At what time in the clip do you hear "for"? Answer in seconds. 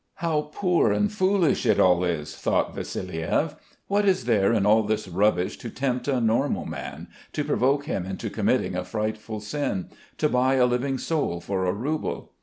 11.39-11.67